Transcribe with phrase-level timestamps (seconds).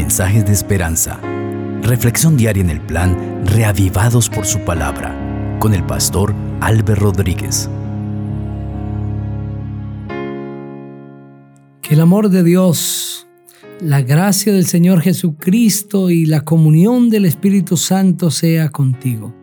[0.00, 1.20] mensajes de esperanza.
[1.82, 5.14] Reflexión diaria en el plan Reavivados por su palabra
[5.60, 7.68] con el pastor Álvaro Rodríguez.
[11.82, 13.26] Que el amor de Dios,
[13.78, 19.34] la gracia del Señor Jesucristo y la comunión del Espíritu Santo sea contigo.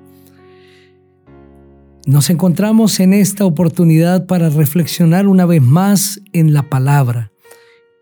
[2.08, 7.32] Nos encontramos en esta oportunidad para reflexionar una vez más en la palabra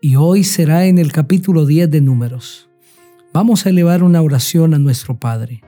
[0.00, 2.68] y hoy será en el capítulo 10 de Números.
[3.32, 5.62] Vamos a elevar una oración a nuestro Padre.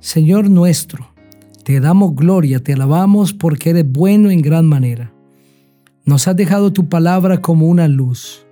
[0.00, 1.12] Señor nuestro,
[1.64, 5.12] te damos gloria, te alabamos porque eres bueno en gran manera.
[6.04, 8.46] Nos has dejado tu palabra como una luz.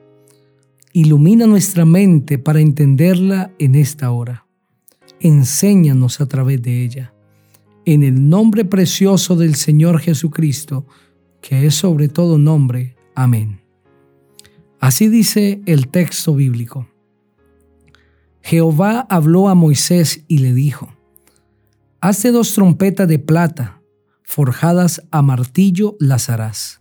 [0.93, 4.47] Ilumina nuestra mente para entenderla en esta hora.
[5.20, 7.15] Enséñanos a través de ella.
[7.84, 10.87] En el nombre precioso del Señor Jesucristo,
[11.41, 12.97] que es sobre todo nombre.
[13.15, 13.62] Amén.
[14.83, 16.89] Así dice el texto bíblico.
[18.41, 20.93] Jehová habló a Moisés y le dijo,
[22.01, 23.81] Hazte dos trompetas de plata,
[24.25, 26.81] forjadas a martillo las harás.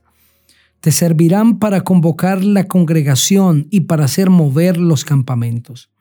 [0.80, 5.92] Te servirán para convocar la congregación y para hacer mover los campamentos.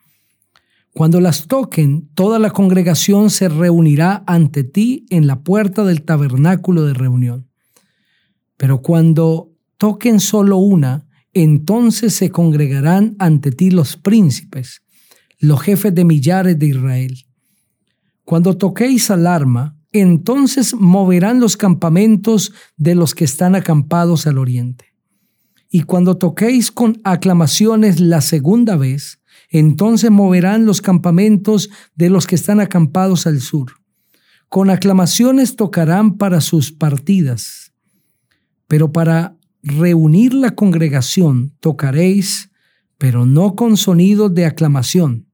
[0.95, 6.87] Cuando las toquen, toda la congregación se reunirá ante ti en la puerta del tabernáculo
[6.87, 7.51] de reunión.
[8.57, 11.10] Pero cuando toquen solo una,
[11.43, 14.83] entonces se congregarán ante ti los príncipes,
[15.39, 17.25] los jefes de millares de Israel.
[18.25, 24.87] Cuando toquéis alarma, entonces moverán los campamentos de los que están acampados al oriente.
[25.71, 32.35] Y cuando toquéis con aclamaciones la segunda vez, entonces moverán los campamentos de los que
[32.35, 33.73] están acampados al sur.
[34.49, 37.73] Con aclamaciones tocarán para sus partidas,
[38.67, 42.51] pero para reunir la congregación tocaréis,
[42.99, 45.27] pero no con sonidos de aclamación.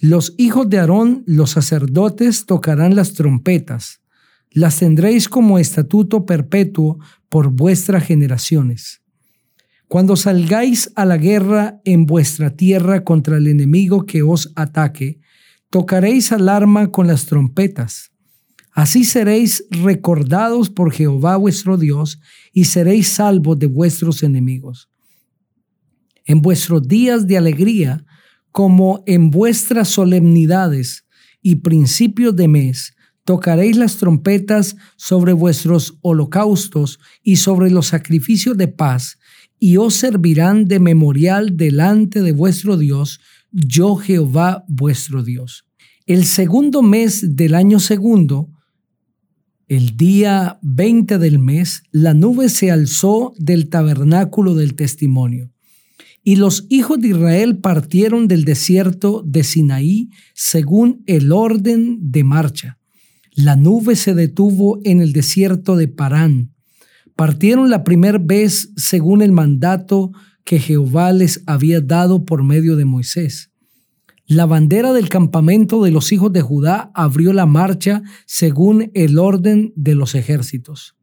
[0.00, 4.00] Los hijos de Aarón, los sacerdotes, tocarán las trompetas.
[4.50, 9.02] Las tendréis como estatuto perpetuo por vuestras generaciones.
[9.88, 15.20] Cuando salgáis a la guerra en vuestra tierra contra el enemigo que os ataque,
[15.68, 18.09] tocaréis alarma con las trompetas.
[18.72, 22.20] Así seréis recordados por Jehová vuestro Dios
[22.52, 24.88] y seréis salvos de vuestros enemigos.
[26.24, 28.04] En vuestros días de alegría,
[28.52, 31.04] como en vuestras solemnidades
[31.42, 32.94] y principios de mes,
[33.24, 39.18] tocaréis las trompetas sobre vuestros holocaustos y sobre los sacrificios de paz,
[39.58, 43.20] y os servirán de memorial delante de vuestro Dios,
[43.52, 45.66] yo Jehová vuestro Dios.
[46.06, 48.48] El segundo mes del año segundo,
[49.70, 55.52] el día 20 del mes, la nube se alzó del tabernáculo del testimonio.
[56.24, 62.78] Y los hijos de Israel partieron del desierto de Sinaí según el orden de marcha.
[63.32, 66.52] La nube se detuvo en el desierto de Parán.
[67.14, 70.10] Partieron la primera vez según el mandato
[70.42, 73.49] que Jehová les había dado por medio de Moisés.
[74.30, 79.72] La bandera del campamento de los hijos de Judá abrió la marcha según el orden
[79.74, 80.94] de los ejércitos.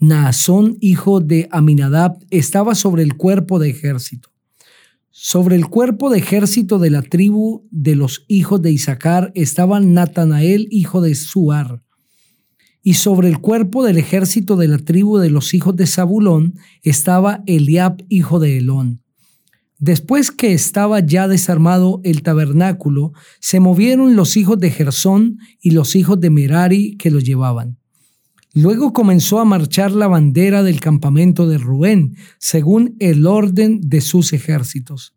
[0.00, 4.30] Naasón, hijo de Aminadab, estaba sobre el cuerpo de ejército.
[5.12, 10.66] Sobre el cuerpo de ejército de la tribu de los hijos de Isaacar estaba Natanael,
[10.72, 11.84] hijo de Suar.
[12.82, 17.44] Y sobre el cuerpo del ejército de la tribu de los hijos de Zabulón estaba
[17.46, 19.04] Eliab, hijo de Elón.
[19.80, 25.96] Después que estaba ya desarmado el tabernáculo, se movieron los hijos de Gersón y los
[25.96, 27.78] hijos de Merari que lo llevaban.
[28.52, 34.34] Luego comenzó a marchar la bandera del campamento de Rubén, según el orden de sus
[34.34, 35.14] ejércitos.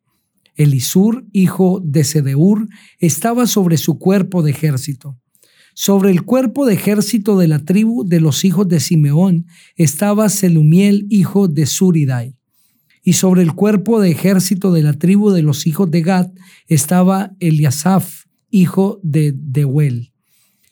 [0.55, 2.69] Elisur, hijo de Sedeur,
[2.99, 5.19] estaba sobre su cuerpo de ejército.
[5.73, 9.45] Sobre el cuerpo de ejército de la tribu de los hijos de Simeón
[9.75, 12.37] estaba Selumiel, hijo de Suridai
[13.03, 16.31] y sobre el cuerpo de ejército de la tribu de los hijos de Gad
[16.67, 20.13] estaba Eliasaf, hijo de Deuel.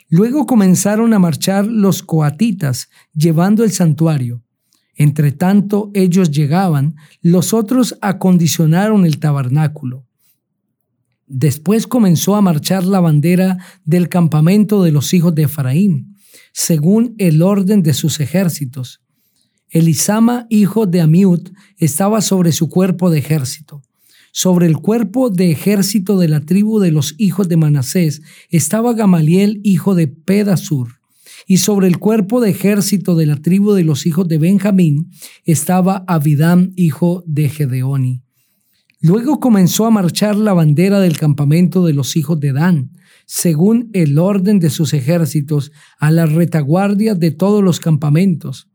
[0.08, 4.44] Luego comenzaron a marchar los coatitas, llevando el santuario.
[4.96, 10.06] Entre tanto ellos llegaban, los otros acondicionaron el tabernáculo.
[11.28, 16.18] Después comenzó a marchar la bandera del campamento de los hijos de Efraín,
[16.54, 19.02] según el orden de sus ejércitos.
[19.72, 23.82] Elisama, hijo de Amiud, estaba sobre su cuerpo de ejército.
[24.34, 29.62] Sobre el cuerpo de ejército de la tribu de los hijos de Manasés estaba Gamaliel,
[29.64, 31.00] hijo de Pedasur.
[31.48, 35.10] Y sobre el cuerpo de ejército de la tribu de los hijos de Benjamín
[35.46, 38.22] estaba Abidam, hijo de Gedeoni.
[39.00, 42.92] Luego comenzó a marchar la bandera del campamento de los hijos de Dan,
[43.26, 48.71] según el orden de sus ejércitos, a la retaguardia de todos los campamentos.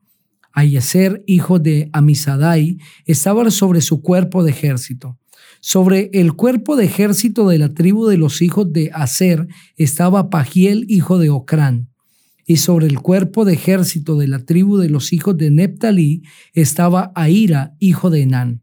[0.56, 5.18] Ayeser, hijo de Amisadai, estaba sobre su cuerpo de ejército.
[5.60, 10.86] Sobre el cuerpo de ejército de la tribu de los hijos de Aser estaba Pagiel,
[10.88, 11.90] hijo de Ocrán.
[12.46, 16.22] Y sobre el cuerpo de ejército de la tribu de los hijos de Neptalí
[16.54, 18.62] estaba Aira, hijo de Enán.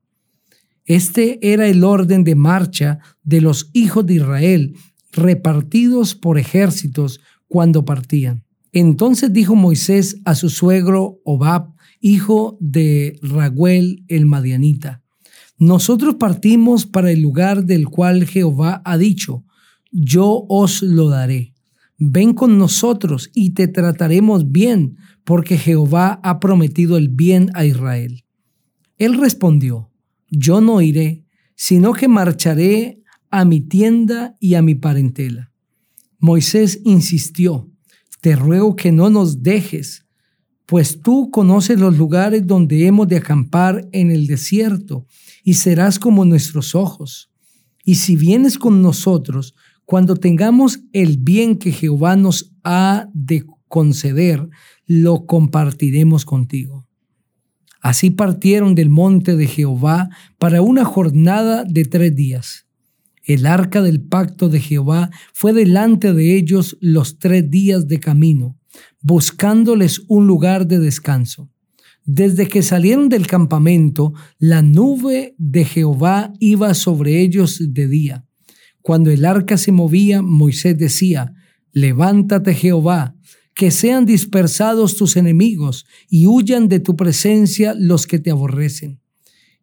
[0.85, 4.73] Este era el orden de marcha de los hijos de Israel,
[5.11, 8.43] repartidos por ejércitos cuando partían.
[8.71, 11.72] Entonces dijo Moisés a su suegro Obab,
[12.03, 15.01] hijo de Raguel el Madianita,
[15.57, 19.45] nosotros partimos para el lugar del cual Jehová ha dicho,
[19.89, 21.53] yo os lo daré.
[21.97, 28.25] Ven con nosotros y te trataremos bien, porque Jehová ha prometido el bien a Israel.
[28.97, 29.89] Él respondió,
[30.29, 31.23] yo no iré,
[31.55, 35.53] sino que marcharé a mi tienda y a mi parentela.
[36.19, 37.71] Moisés insistió,
[38.19, 40.02] te ruego que no nos dejes,
[40.73, 45.05] pues tú conoces los lugares donde hemos de acampar en el desierto,
[45.43, 47.29] y serás como nuestros ojos.
[47.85, 49.53] Y si vienes con nosotros,
[49.85, 54.49] cuando tengamos el bien que Jehová nos ha de conceder,
[54.87, 56.87] lo compartiremos contigo.
[57.79, 60.09] Así partieron del monte de Jehová
[60.39, 62.65] para una jornada de tres días.
[63.21, 68.57] El arca del pacto de Jehová fue delante de ellos los tres días de camino,
[69.01, 71.49] buscándoles un lugar de descanso.
[72.05, 78.25] Desde que salieron del campamento, la nube de Jehová iba sobre ellos de día.
[78.81, 81.33] Cuando el arca se movía, Moisés decía,
[81.71, 83.15] Levántate Jehová,
[83.55, 88.99] que sean dispersados tus enemigos y huyan de tu presencia los que te aborrecen.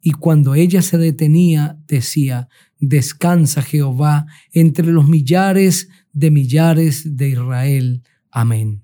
[0.00, 2.48] Y cuando ella se detenía, decía,
[2.78, 8.02] Descansa Jehová entre los millares de millares de Israel.
[8.30, 8.82] Amén.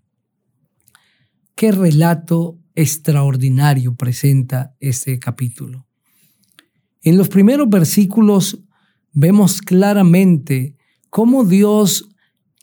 [1.56, 5.86] Qué relato extraordinario presenta este capítulo.
[7.00, 8.62] En los primeros versículos
[9.14, 10.76] vemos claramente
[11.08, 12.10] cómo Dios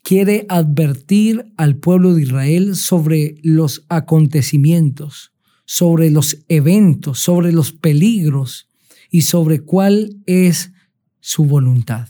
[0.04, 5.34] quiere advertir al pueblo de Israel sobre los acontecimientos,
[5.66, 8.70] sobre los eventos, sobre los peligros
[9.10, 10.72] y sobre cuál es
[11.20, 12.10] su voluntad.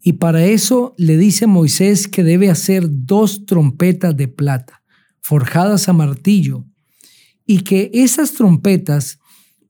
[0.00, 4.83] Y para eso le dice Moisés que debe hacer dos trompetas de plata,
[5.24, 6.66] forjadas a martillo,
[7.46, 9.18] y que esas trompetas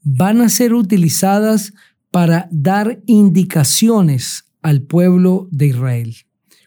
[0.02, 1.72] van a ser utilizadas
[2.10, 6.16] para dar indicaciones al pueblo de Israel.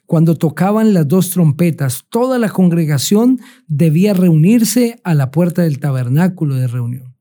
[0.06, 6.56] Cuando tocaban las dos trompetas, toda la congregación debía reunirse a la puerta del tabernáculo
[6.56, 7.14] de reunión.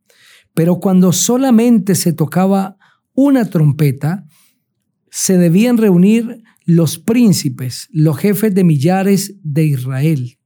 [0.55, 2.77] Pero cuando solamente se tocaba
[3.13, 4.25] una trompeta,
[5.11, 10.39] se debían reunir los príncipes, los jefes de millares de Israel.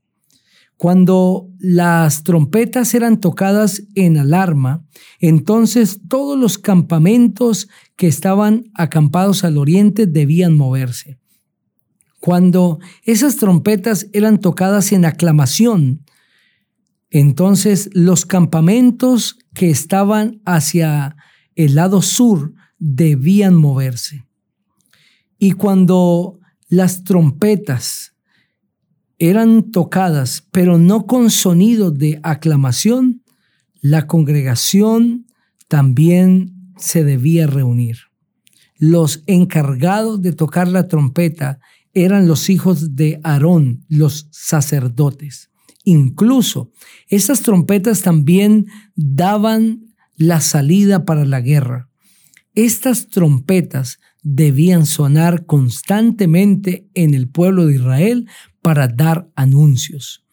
[0.80, 4.82] Cuando las trompetas eran tocadas en alarma,
[5.18, 11.18] entonces todos los campamentos que estaban acampados al oriente debían moverse.
[12.18, 16.06] Cuando esas trompetas eran tocadas en aclamación,
[17.10, 21.14] entonces los campamentos que estaban hacia
[21.56, 24.24] el lado sur debían moverse.
[25.38, 28.09] Y cuando las trompetas
[29.20, 33.22] eran tocadas, pero no con sonido de aclamación,
[33.82, 35.26] la congregación
[35.68, 37.98] también se debía reunir.
[38.78, 41.60] Los encargados de tocar la trompeta
[41.92, 45.50] eran los hijos de Aarón, los sacerdotes.
[45.84, 46.72] Incluso
[47.08, 51.90] esas trompetas también daban la salida para la guerra.
[52.54, 58.28] Estas trompetas debían sonar constantemente en el pueblo de Israel
[58.62, 60.24] para dar anuncios.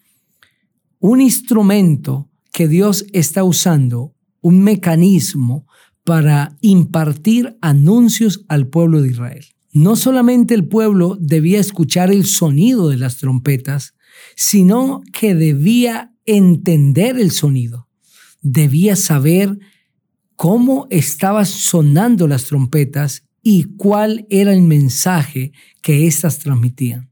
[0.99, 5.67] Un instrumento que Dios está usando, un mecanismo
[6.03, 9.45] para impartir anuncios al pueblo de Israel.
[9.73, 13.93] No solamente el pueblo debía escuchar el sonido de las trompetas,
[14.35, 17.87] sino que debía entender el sonido.
[18.41, 19.59] Debía saber
[20.35, 27.11] cómo estaban sonando las trompetas y cuál era el mensaje que éstas transmitían.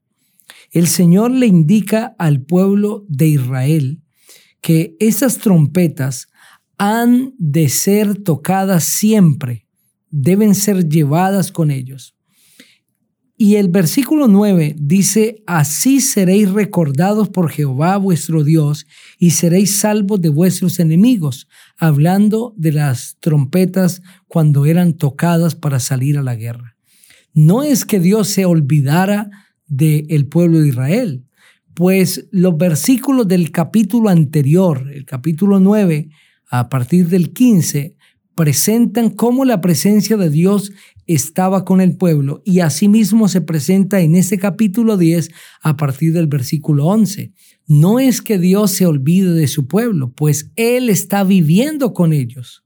[0.76, 4.04] El Señor le indica al pueblo de Israel
[4.60, 6.28] que esas trompetas
[6.78, 9.70] han de ser tocadas siempre,
[10.10, 12.18] deben ser llevadas con ellos.
[13.38, 18.86] Y el versículo 9 dice, así seréis recordados por Jehová vuestro Dios
[19.18, 26.18] y seréis salvos de vuestros enemigos, hablando de las trompetas cuando eran tocadas para salir
[26.18, 26.76] a la guerra.
[27.34, 31.26] No es que Dios se olvidara del pueblo de Israel,
[31.74, 36.10] pues los versículos del capítulo anterior, el capítulo 9,
[36.50, 37.96] a partir del 15,
[38.36, 40.72] presentan cómo la presencia de Dios
[41.08, 45.30] estaba con el pueblo y asimismo se presenta en este capítulo 10
[45.62, 47.32] a partir del versículo 11.
[47.68, 52.64] No es que Dios se olvide de su pueblo, pues Él está viviendo con ellos.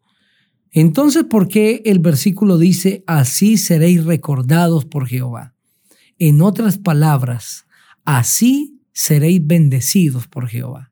[0.71, 5.55] Entonces, ¿por qué el versículo dice, así seréis recordados por Jehová?
[6.19, 7.65] En otras palabras,
[8.05, 10.91] así seréis bendecidos por Jehová.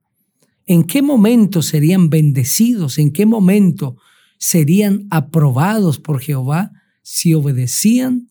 [0.66, 2.98] ¿En qué momento serían bendecidos?
[2.98, 3.98] ¿En qué momento
[4.40, 6.72] serían aprobados por Jehová?
[7.10, 8.28] si obedecían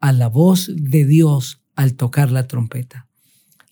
[0.00, 3.06] a la voz de Dios al tocar la trompeta.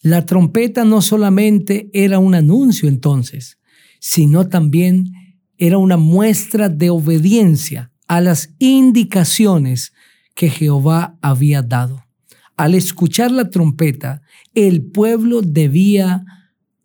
[0.00, 3.58] La trompeta no solamente era un anuncio entonces,
[4.00, 5.12] sino también
[5.58, 9.92] era una muestra de obediencia a las indicaciones
[10.34, 12.05] que Jehová había dado.
[12.56, 14.22] Al escuchar la trompeta,
[14.54, 16.24] el pueblo debía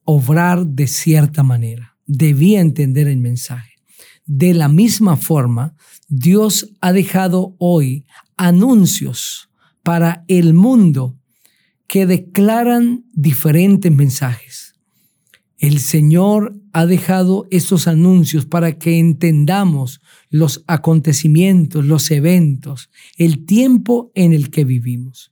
[0.03, 3.75] obrar de cierta manera, debía entender el mensaje.
[4.25, 5.75] De la misma forma,
[6.09, 9.49] Dios ha dejado hoy anuncios
[9.81, 11.17] para el mundo
[11.87, 14.75] que declaran diferentes mensajes.
[15.57, 24.11] El Señor ha dejado estos anuncios para que entendamos los acontecimientos, los eventos, el tiempo
[24.15, 25.30] en el que vivimos.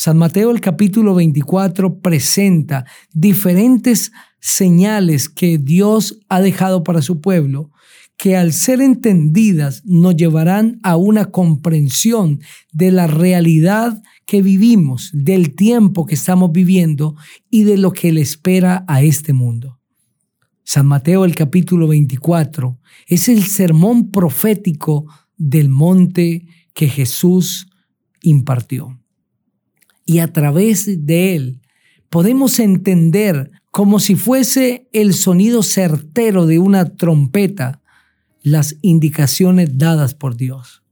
[0.00, 7.72] San Mateo el capítulo 24 presenta diferentes señales que Dios ha dejado para su pueblo
[8.16, 12.38] que al ser entendidas nos llevarán a una comprensión
[12.72, 17.16] de la realidad que vivimos, del tiempo que estamos viviendo
[17.50, 19.80] y de lo que le espera a este mundo.
[20.62, 22.78] San Mateo el capítulo 24
[23.08, 27.66] es el sermón profético del monte que Jesús
[28.22, 28.96] impartió.
[30.08, 31.60] Y a través de él
[32.08, 37.82] podemos entender como si fuese el sonido certero de una trompeta
[38.42, 40.82] las indicaciones dadas por Dios.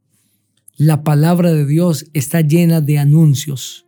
[0.77, 3.87] La palabra de Dios está llena de anuncios,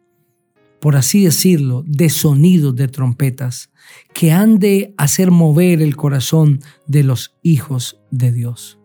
[0.80, 3.68] por así decirlo, de sonidos de trompetas
[4.14, 8.78] que han de hacer mover el corazón de los hijos de Dios.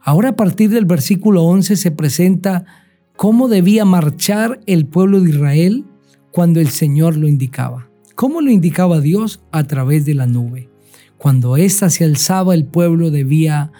[0.00, 2.79] Ahora a partir del versículo 11 se presenta
[3.20, 5.84] cómo debía marchar el pueblo de Israel
[6.30, 7.90] cuando el Señor lo indicaba.
[8.14, 9.42] ¿Cómo lo indicaba Dios?
[9.52, 10.70] A través de la nube.
[11.18, 13.72] Cuando ésta se alzaba, el pueblo debía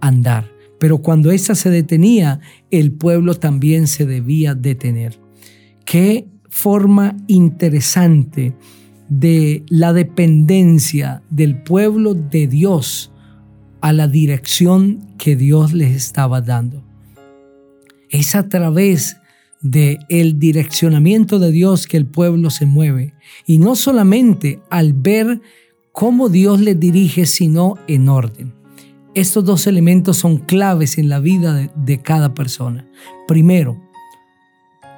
[0.00, 0.48] andar,
[0.78, 2.38] pero cuando ésta se detenía,
[2.70, 5.18] el pueblo también se debía detener.
[5.84, 8.54] Qué forma interesante
[9.08, 13.10] de la dependencia del pueblo de Dios
[13.80, 16.83] a la dirección que Dios les estaba dando.
[18.14, 19.16] Es a través
[19.60, 19.98] de
[20.36, 23.12] direccionamiento de Dios que el pueblo se mueve
[23.44, 25.40] y no solamente al ver
[25.90, 28.54] cómo Dios le dirige, sino en orden.
[29.14, 32.86] Estos dos elementos son claves en la vida de, de cada persona.
[33.26, 33.82] Primero,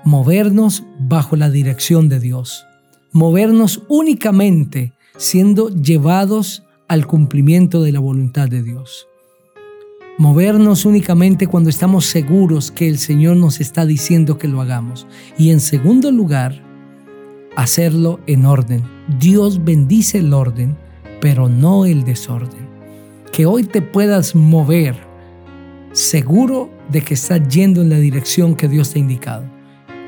[0.04, 2.66] movernos bajo la dirección de Dios.
[3.12, 9.06] Movernos únicamente siendo llevados al cumplimiento de la voluntad de Dios.
[10.18, 15.06] Movernos únicamente cuando estamos seguros que el Señor nos está diciendo que lo hagamos.
[15.36, 16.62] Y en segundo lugar,
[17.54, 18.82] hacerlo en orden.
[19.18, 20.76] Dios bendice el orden
[21.20, 22.66] pero no el desorden.
[23.32, 24.96] Que hoy te puedas mover
[25.92, 29.44] seguro de que estás yendo en la dirección que Dios te ha indicado.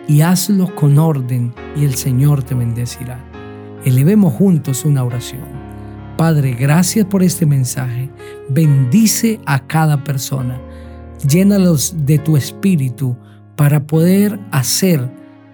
[0.06, 3.22] Y hazlo con orden y el Señor te bendecirá.
[3.84, 5.42] Elevemos juntos una oración.
[6.16, 8.07] Padre, gracias por este mensaje.
[8.49, 10.61] Bendice a cada persona.
[11.28, 13.16] Llénalos de tu espíritu
[13.56, 15.11] para poder hacer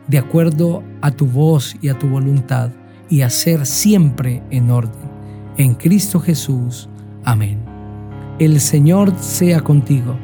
[0.09, 2.71] de acuerdo a tu voz y a tu voluntad
[3.09, 5.15] y hacer siempre en orden
[5.57, 6.89] en Cristo Jesús.
[7.25, 7.61] Amén.
[8.39, 10.19] El Señor sea contigo